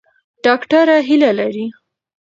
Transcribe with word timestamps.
ډاکټره 0.43 0.97
هیله 1.07 1.31
لري. 1.39 1.65